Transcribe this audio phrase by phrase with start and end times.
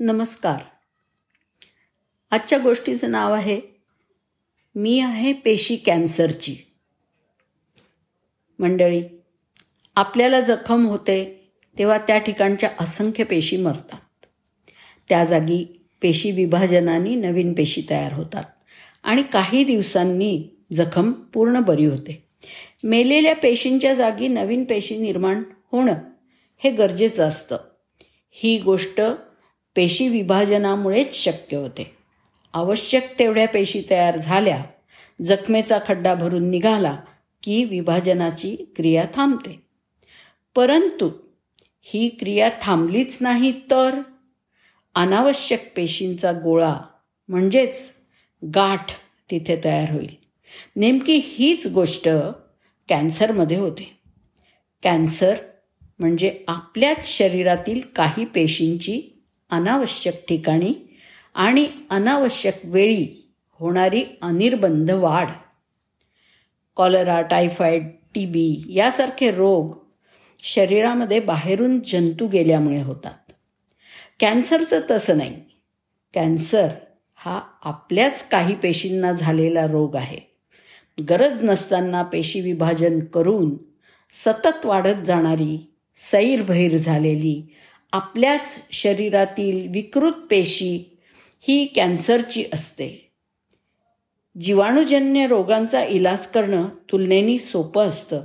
[0.00, 0.58] नमस्कार.
[2.30, 3.60] आजच्या गोष्टीचं नाव आहे
[4.74, 6.56] मी आहे पेशी कॅन्सरची.
[8.58, 9.02] मंडळी
[9.96, 11.48] आपल्याला जखम होते
[11.78, 14.26] तेव्हा त्या ठिकाणच्या असंख्य पेशी मरतात.
[15.08, 18.44] त्या जागी पेशी विभाजनाने नवीन पेशी तयार होतात
[19.02, 22.28] आणि काही दिवसांनी जखम पूर्ण बरी होते.
[22.84, 25.42] मेलेल्या पेशींच्या जागी नवीन पेशी निर्माण
[25.72, 25.94] होणं
[26.58, 27.56] हे गरजेचं असतं.
[28.30, 29.00] ही गोष्ट
[29.76, 31.96] पेशी विभाजनामुळेच शक्य होते.
[32.52, 34.64] आवश्यक तेवढ्या पेशी तयार झाल्या
[35.24, 37.00] जखमेचा खड्डा भरून निघाला
[37.42, 39.62] की विभाजनाची क्रिया थांबते.
[40.54, 41.10] परंतु
[41.82, 44.00] ही क्रिया थांबलीच नाही तर
[44.94, 46.74] अनावश्यक पेशींचा गोळा
[47.28, 47.92] म्हणजेच
[48.54, 48.86] गाठ
[49.30, 50.14] तिथे तयार होईल.
[50.76, 52.08] नेमकी हीच गोष्ट
[52.88, 53.98] कॅन्सरमध्ये होते.
[54.82, 55.34] कॅन्सर
[55.98, 59.15] म्हणजे आपल्याच शरीरातील काही पेशींची
[59.50, 60.74] अनावश्यक ठिकाणी
[61.34, 65.28] आणि अनावश्यक वेळी होणारी अनिर्बंध वाढ.
[66.76, 69.76] कॉलरा टायफॉइड टी बी यासारखे रोग
[70.42, 73.32] शरीरामध्ये बाहेरून जंतू गेल्यामुळे होतात.
[74.20, 75.36] कॅन्सरचं तसं नाही.
[76.14, 76.68] कॅन्सर
[77.16, 80.36] हा आपल्याच काही पेशींना झालेला रोग आहे.
[81.10, 83.56] गरज नसताना पेशी विभाजन करून
[84.12, 87.54] सतत वाढत जाणारी सैरभैर झालेली
[87.92, 90.98] आपल्याच शरीरातील विकृत पेशी
[91.40, 93.12] ही कॅन्सरची असते.
[94.40, 98.24] जीवाणूजन्य रोगांचा इलाज करणं तुलनेनी सोपं असतं.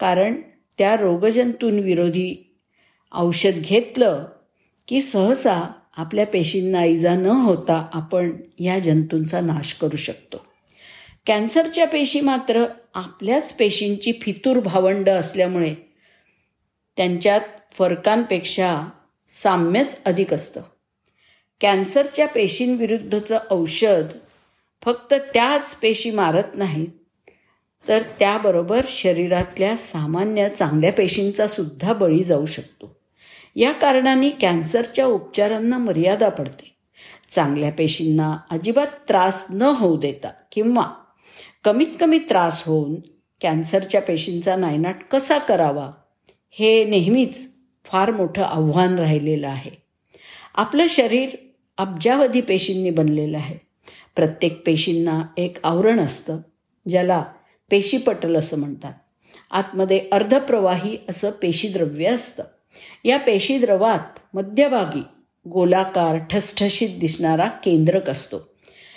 [0.00, 0.40] कारण
[0.78, 2.56] त्या रोगजंतूंविरोधी
[3.12, 4.26] औषध घेतलं
[4.88, 10.36] की सहसा आपल्या पेशींना इजा न होता आपण या जंतूंचा नाश करू शकतो.
[11.26, 12.64] कॅन्सरच्या पेशी मात्र
[12.94, 15.74] आपल्याच पेशींची फितूर भावंड असल्यामुळे
[16.96, 17.40] त्यांच्यात
[17.72, 18.88] फरकांपेक्षा
[19.28, 20.60] साम्यच अधिक असतं.
[21.60, 24.06] कॅन्सरच्या पेशींविरुद्धचं औषध
[24.82, 26.88] फक्त त्याच पेशी मारत नाहीत
[27.88, 32.96] तर त्याबरोबर शरीरातल्या सामान्य चांगल्या पेशींचा सुद्धा बळी जाऊ शकतो.
[33.56, 36.76] या कारणाने कॅन्सरच्या उपचारांना मर्यादा पडते.
[37.30, 40.92] चांगल्या पेशींना अजिबात त्रास न होऊ देता किंवा
[41.64, 42.96] कमीत कमी त्रास होऊन
[43.40, 45.90] कॅन्सरच्या पेशींचा नायनाट कसा करावा
[46.54, 47.52] हे नेहमीच
[47.84, 49.70] फार मोठं आव्हान राहिलेलं आहे.
[50.54, 51.28] आपलं शरीर
[51.78, 53.58] अब्जावधी पेशींनी बनलेलं आहे.
[54.16, 56.38] प्रत्येक पेशींना एक आवरण असतं
[56.88, 57.24] ज्याला
[57.70, 58.92] पेशीपटल असं म्हणतात.
[59.50, 62.44] आतमध्ये अर्धप्रवाही असं पेशीद्रव्य असतं.
[63.04, 65.02] या पेशीद्रवात मध्यभागी
[65.48, 68.48] गोलाकार ठसठशीत दिसणारा केंद्रक असतो.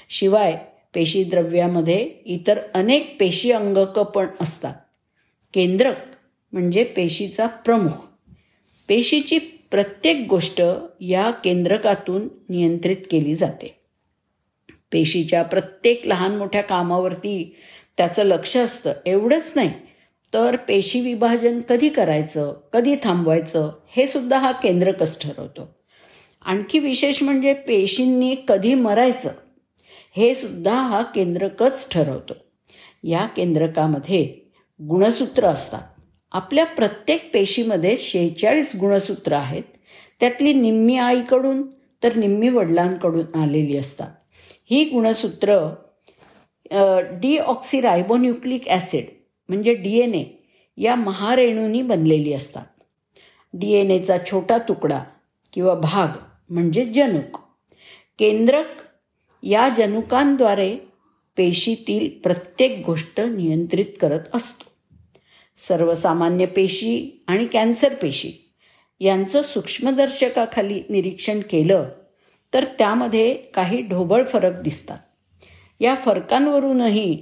[0.09, 0.57] शिवाय
[0.94, 4.73] पेशीद्रव्यामध्ये इतर अनेक पेशी अंगक पण असतात.
[5.53, 5.95] केंद्रक
[6.51, 7.91] म्हणजे पेशीचा प्रमुख.
[8.88, 9.39] पेशीची
[9.72, 10.61] प्रत्येक गोष्ट
[11.01, 13.79] या केंद्रकातून नियंत्रित केली जाते.
[14.91, 17.56] पेशीच्या प्रत्येक लहान मोठ्या कामावरती
[17.97, 18.94] त्याचं लक्ष असतं.
[19.06, 19.72] एवढंच नाही
[20.33, 25.75] तर पेशी विभाजन कधी करायचं कधी थांबवायचं हे सुद्धा हा केंद्रकच ठरवतो.
[26.41, 29.31] आणखी विशेष म्हणजे पेशींनी कधी मरायचं
[30.16, 32.33] हे सुद्धा हा केंद्रकच ठरवतो.
[33.03, 34.35] या केंद्रकामध्ये
[34.81, 35.94] गुणसूत्र असतात.
[36.35, 39.63] आपल्या प्रत्येक पेशीमध्ये शेहेचाळीस गुणसूत्र आहेत.
[40.19, 41.62] त्यातली निम्मी आईकडून
[42.03, 44.12] तर निम्मी वडिलांकडून आलेली असतात.
[44.69, 45.57] ही गुणसूत्र
[47.22, 49.06] डीऑक्सिरायबोन्युक्लिक ॲसिड
[49.50, 50.24] म्हणजे डी एन ए
[50.78, 52.66] या महारेणूंनी बनलेली असतात.
[53.53, 55.01] डी एन एचा छोटा तुकडा
[55.53, 56.18] किंवा भाग
[56.50, 57.40] म्हणजे जनुक.
[58.19, 58.81] केंद्रक
[59.44, 60.75] या जनुकांद्वारे
[61.38, 64.72] पेशीतील प्रत्येक गोष्ट नियंत्रित करत असतो.
[65.57, 68.31] सर्वसामान्य पेशी आणि कॅन्सर पेशी
[68.99, 71.89] यांचं सूक्ष्मदर्शकाखाली निरीक्षण केलं
[72.53, 74.97] तर त्यामध्ये काही ढोबळ फरक दिसतात.
[75.79, 77.15] या फरकांवरूनही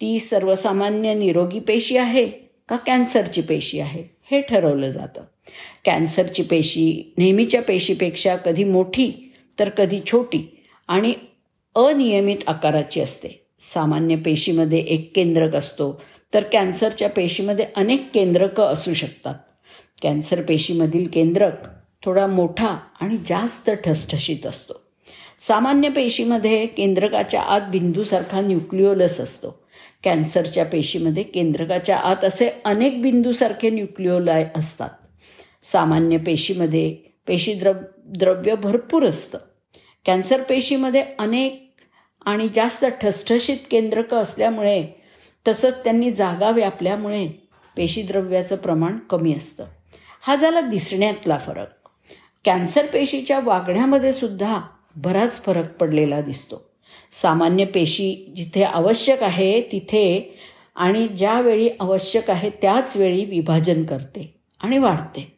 [0.00, 2.26] ती सर्वसामान्य निरोगी पेशी आहे
[2.68, 5.22] का कॅन्सरची पेशी आहे हे ठरवलं जातं.
[5.84, 10.58] कॅन्सरची पेशी नेहमीच्या पेशीपेक्षा कधी मोठी तर कधी छोटी
[10.88, 11.14] आणि
[11.74, 13.46] अनियमित आकाराची असते.
[13.60, 16.02] सामान्य पेशीमध्ये एक केंद्रक असतो
[16.34, 19.34] तर कॅन्सरच्या पेशीमध्ये अनेक केंद्रकं असू शकतात.
[20.02, 21.52] कॅन्सर पेशीमधील केंद्रक
[22.04, 24.80] थोडा मोठा आणि जास्त ठसठशीत असतो.
[25.38, 29.64] सामान्य पेशीमध्ये केंद्रकाच्या आत बिंदूसारखा न्यूक्लिओलस असतो.
[30.04, 34.90] कॅन्सरच्या पेशीमध्ये केंद्रकाच्या आत असे अनेक बिंदूसारखे न्यूक्लिओलाय असतात.
[35.62, 37.72] सामान्य पेशीमध्ये पेशी द्रव
[38.06, 39.38] द्रव्य भरपूर असतं.
[40.04, 41.74] कॅन्सर पेशीमध्ये अनेक
[42.26, 44.99] आणि जास्त ठसठशीत केंद्रकं असल्यामुळे
[45.48, 47.28] तसंच त्यांनी जागा व्यापल्यामुळे
[47.76, 49.64] पेशीद्रव्याचं प्रमाण कमी असतं.
[50.22, 51.66] हा झाला दिसण्यातला फरक.
[52.44, 54.60] कॅन्सर पेशीच्या वागण्यामध्ये सुद्धा
[54.96, 56.70] बराच फरक पडलेला दिसतो.
[57.12, 60.38] सामान्य पेशी जिथे आवश्यक आहे तिथे
[60.74, 65.36] आणि ज्यावेळी आवश्यक आहे त्याच वेळी विभाजन करते आणि वाढते.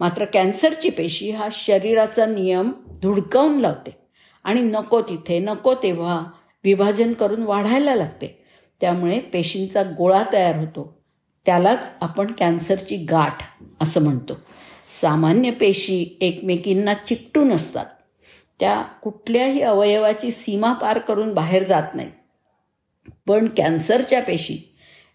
[0.00, 2.70] मात्र कॅन्सरची पेशी हा शरीराचा नियम
[3.02, 3.96] धुडकावून लावते
[4.44, 6.24] आणि नको तिथे नको तेव्हा
[6.64, 8.44] विभाजन करून वाढायला लागते.
[8.80, 10.98] त्यामुळे पेशींचा गोळा तयार होतो.
[11.46, 13.38] त्यालाच आपण कॅन्सरची गाठ
[13.80, 14.32] असं म्हणतो.
[15.00, 17.86] सामान्य पेशी एकमेकींना चिकटून असतात
[18.60, 22.08] त्या कुठल्याही अवयवाची सीमा पार करून बाहेर जात नाही
[23.26, 24.58] पण कॅन्सरच्या पेशी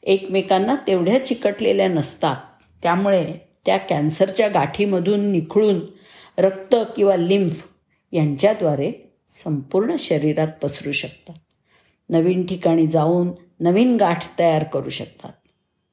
[0.04, 2.36] एकमेकांना तेवढ्या चिकटलेल्या नसतात.
[2.84, 3.34] त्यामुळे
[3.66, 5.80] त्या कॅन्सरच्या गाठीमधून निखळून
[6.38, 7.68] रक्त किंवा लिम्फ
[8.12, 8.92] यांच्याद्वारे
[9.30, 11.36] संपूर्ण शरीरात पसरू शकतात.
[12.10, 13.32] नवीन ठिकाणी जाऊन
[13.64, 15.32] नवीन गाठ तयार करू शकतात.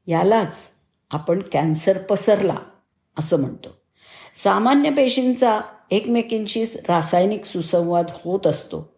[0.07, 0.69] यालाच
[1.11, 2.57] आपण कॅन्सर पसरला
[3.19, 3.69] असं म्हणतो.
[4.35, 8.95] सामान्य पेशींचा एकमेकींशी रासायनिक सुसंवाद होत असतो.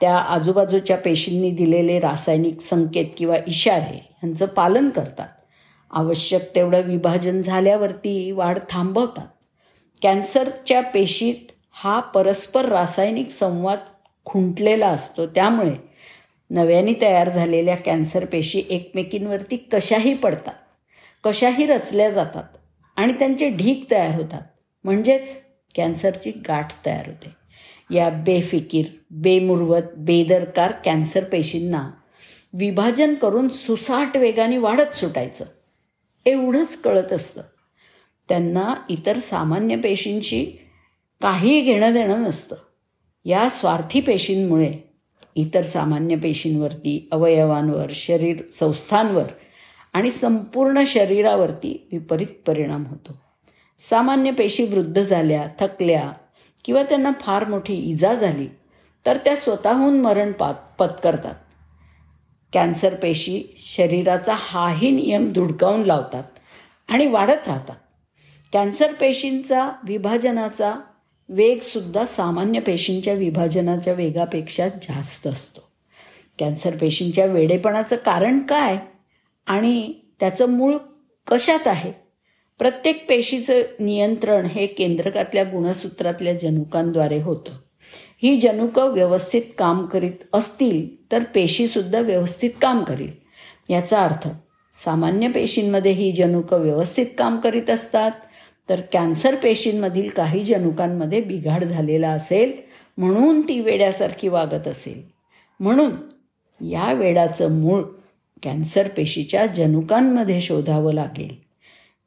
[0.00, 5.28] त्या आजूबाजूच्या पेशींनी दिलेले रासायनिक संकेत किंवा इशारे यांचं पालन करतात.
[5.90, 9.26] आवश्यक तेवढं विभाजन झाल्यावरती वाढ थांबवतात.
[10.02, 13.78] कॅन्सरच्या पेशीत हा परस्पर रासायनिक संवाद
[14.24, 15.26] खुंटलेला असतो.
[15.26, 15.89] त्यामुळे
[16.50, 20.54] नव्याने तयार झालेल्या कॅन्सर पेशी एकमेकींवरती कशाही पडतात
[21.24, 22.56] कशाही रचल्या जातात
[22.96, 24.42] आणि त्यांचे ढीक तयार होतात.
[24.84, 25.36] म्हणजेच
[25.76, 27.30] कॅन्सरची गाठ तयार होते.
[27.94, 31.90] या बेफिकीर बेमुरवत बेदरकार कॅन्सर पेशींना
[32.52, 35.44] विभाजन करून सुसाट वेगाने वाढत सुटायचं.
[36.26, 37.42] एवढंच कळत असतं.
[38.28, 40.44] त्यांना इतर सामान्य पेशींशी
[41.22, 42.56] काही घेणं देणं नसतं.
[43.24, 44.89] या स्वार्थी पेशींमुळे
[45.40, 49.24] इतर सामान्य पेशींवरती अवयवांवर शरीर संस्थांवर
[49.92, 53.20] आणि संपूर्ण शरीरावरती विपरीत परिणाम होतो.
[53.78, 56.12] सामान्य पेशी वृद्ध झाल्या थकल्या
[56.64, 58.48] किंवा त्यांना फार मोठी इजा झाली
[59.06, 61.34] तर त्या स्वतःहून मरण पात पत्करतात.
[62.52, 63.42] कॅन्सर पेशी
[63.76, 66.24] शरीराचा हाही नियम धुडकावून लावतात
[66.88, 67.76] आणि वाढत राहतात.
[68.52, 70.74] कॅन्सर पेशींचा विभाजनाचा
[71.32, 75.60] वेगसुद्धा सामान्य पेशींच्या विभाजनाच्या वेगापेक्षा जास्त असतो.
[76.38, 78.76] कॅन्सर पेशींच्या वेडेपणाचं कारण काय
[79.46, 80.76] आणि त्याचं मूळ
[81.26, 81.92] कशात आहे?
[82.58, 87.52] प्रत्येक पेशीचं नियंत्रण हे केंद्रकातल्या गुणसूत्रातल्या जनुकांद्वारे होतं.
[88.22, 93.12] ही जनुकं व्यवस्थित काम करीत असतील तर पेशीसुद्धा व्यवस्थित काम करील.
[93.70, 94.28] याचा अर्थ
[94.74, 98.10] सामान्य पेशींमध्ये ही जनुकं व्यवस्थित काम करीत असतात
[98.70, 102.52] तर कॅन्सर पेशींमधील काही जनुकांमध्ये बिघाड झालेला असेल
[102.98, 105.02] म्हणून ती वेड्यासारखी वागत असेल.
[105.60, 105.90] म्हणून
[106.64, 107.82] या वेडाचं मूळ
[108.42, 111.34] कॅन्सर पेशीच्या जनुकांमध्ये शोधावं लागेल.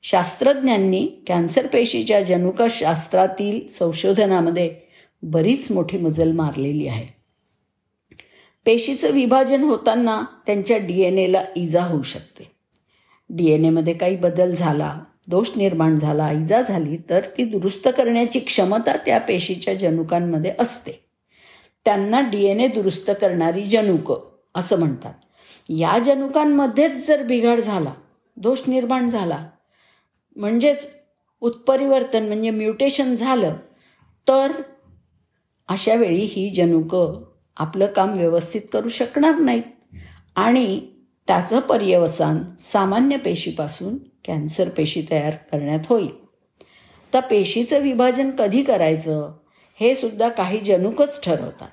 [0.03, 4.75] शास्त्रज्ञांनी कॅन्सर पेशीच्या जनुकशास्त्रातील संशोधनामध्ये
[5.23, 7.07] बरीच मोठी मजल मारलेली आहे.
[8.65, 12.51] पेशीचं विभाजन होताना त्यांच्या डी एन एला इजा होऊ शकते.
[13.29, 18.39] डी एन एमध्ये काही बदल झाला दोष निर्माण झाला इजा झाली तर ती दुरुस्त करण्याची
[18.39, 20.91] क्षमता त्या पेशीच्या जनुकांमध्ये असते.
[21.85, 24.15] त्यांना डी एन ए दुरुस्त करणारी जनुकं
[24.55, 25.13] असं म्हणतात.
[25.69, 27.93] या जनुकांमध्येच जर बिघाड झाला
[28.37, 29.47] दोष निर्माण झाला
[30.35, 30.87] म्हणजेच
[31.41, 33.55] उत्परिवर्तन म्हणजे म्युटेशन झालं
[34.27, 34.51] तर
[35.67, 37.23] अशा वेळी ही जनुकं
[37.57, 39.63] आपलं काम व्यवस्थित करू शकणार नाहीत.
[40.35, 40.79] आणि
[41.27, 46.23] त्याचं पर्यवसान सामान्य पेशीपासून कॅन्सर पेशी तयार करण्यात होईल.
[47.13, 49.33] तर पेशीचं विभाजन कधी करायचं
[49.79, 51.67] हे सुद्धा काही जनुकच ठरवतात.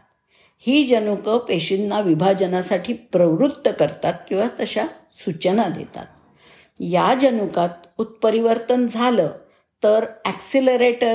[0.59, 6.07] ही जनुकं पेशींना विभाजनासाठी प्रवृत्त करतात किंवा तशा सूचना देतात.
[6.81, 9.29] या जनुकात उत्परिवर्तन झालं
[9.83, 11.15] तर ॲक्सिलरेटर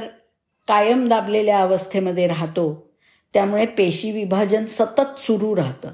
[0.68, 2.90] कायम दाबलेल्या अवस्थेमध्ये राहतो.
[3.34, 5.90] त्यामुळे पेशी विभाजन सतत सुरू राहतं.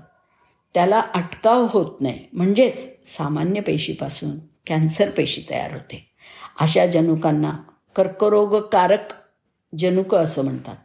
[0.74, 2.26] त्याला अटकाव होत नाही.
[2.34, 4.51] म्हणजेच सामान्य पेशीपासून.
[4.68, 6.12] कॅन्सर पेशी तयार होते.
[6.60, 7.52] अशा जनुकांना
[7.96, 9.14] कर्करोगकारक
[9.78, 10.76] जनुक असं म्हणतात.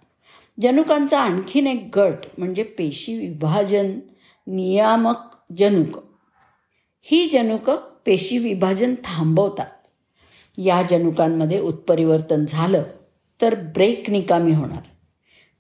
[0.61, 4.01] जनुकांचा आणखीन एक गट म्हणजे पेशी विभाजन
[4.47, 5.17] नियामक
[5.59, 6.03] जनुक.
[7.03, 9.67] ही जनुकं पेशी विभाजन थांबवतात.
[10.59, 12.83] या जनुकांमध्ये उत्परिवर्तन झालं
[13.43, 14.83] तर ब्रेक निकामी होणार.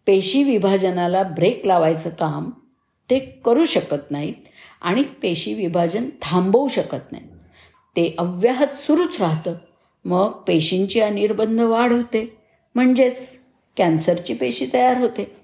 [0.07, 2.51] पेशी विभाजनाला ब्रेक लावायचं काम
[3.11, 4.35] ते करू शकत नाहीत
[4.81, 7.36] आणि पेशी विभाजन थांबवू शकत नाहीत.
[7.97, 9.55] ते अव्याहत सुरूच राहतं.
[10.05, 12.37] मग पेशींची अनिर्बंध वाढ होते.
[12.75, 13.29] म्हणजेच
[13.77, 15.37] कॅन्सरची पेशी तयार होते.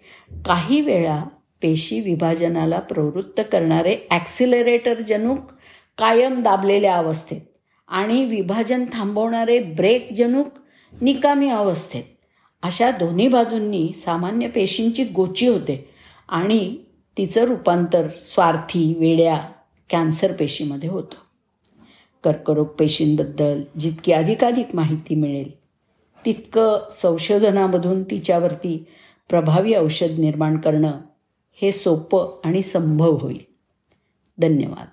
[0.46, 1.24] काही वेळा
[1.62, 5.38] पेशी विभाजनाला प्रवृत्त करणारे ॲक्सिलरेटर जनुक
[5.98, 7.40] कायम दाबलेल्या अवस्थेत
[7.88, 10.46] आणि विभाजन थांबवणारे ब्रेक जनुक
[11.02, 12.02] निकामी अवस्थेत.
[12.62, 15.90] अशा दोन्ही बाजूंनी सामान्य पेशींची गोची होते
[16.28, 16.76] आणि
[17.16, 19.40] तिचं रूपांतर स्वार्थी वेड्या
[19.90, 21.14] कॅन्सर पेशीमध्ये होतं.
[22.24, 25.50] कर्करोग पेशींबद्दल जितकी अधिकाधिक माहिती मिळेल
[26.26, 28.86] तितकं संशोधनामधून तिच्यावरती
[29.28, 31.00] प्रभावी औषध निर्माण करणं
[31.54, 33.40] हे सोपं आणि संभव होईल.
[34.38, 34.86] धन्यवाद.